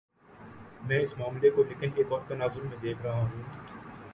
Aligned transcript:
میں 0.83 0.99
اس 0.99 1.17
معاملے 1.17 1.49
کو 1.49 1.63
لیکن 1.63 1.89
ایک 1.95 2.11
اور 2.11 2.21
تناظر 2.27 2.61
میں 2.61 2.77
دیکھ 2.81 3.01
رہا 3.01 3.19
ہوں۔ 3.19 3.43